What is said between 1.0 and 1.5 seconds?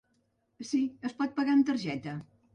es pot